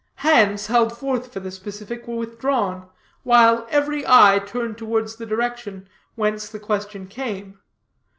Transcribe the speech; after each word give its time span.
Hands 0.25 0.65
held 0.65 0.97
forth 0.97 1.31
for 1.31 1.41
the 1.41 1.51
specific 1.51 2.07
were 2.07 2.15
withdrawn, 2.15 2.87
while 3.21 3.67
every 3.69 4.03
eye 4.07 4.39
turned 4.43 4.75
towards 4.79 5.17
the 5.17 5.27
direction 5.27 5.87
whence 6.15 6.49
the 6.49 6.57
question 6.59 7.05
came. 7.05 7.59